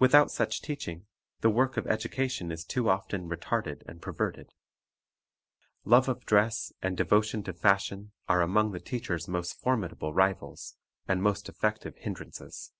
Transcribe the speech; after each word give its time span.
Without 0.00 0.32
such 0.32 0.62
teaching, 0.62 1.06
the 1.42 1.48
work 1.48 1.76
of 1.76 1.86
education 1.86 2.50
is 2.50 2.64
too 2.64 2.88
often 2.90 3.28
retarded 3.28 3.84
and 3.86 4.02
perverted. 4.02 4.50
Love 5.84 6.08
of 6.08 6.26
dress, 6.26 6.72
and 6.82 6.96
devotion 6.96 7.44
to 7.44 7.52
fashion, 7.52 8.10
are 8.28 8.42
among 8.42 8.72
the 8.72 8.80
teacher's 8.80 9.28
most 9.28 9.60
formidable 9.60 10.12
rivals 10.12 10.74
and 11.06 11.22
most 11.22 11.48
effective 11.48 11.94
hindrances. 11.98 12.72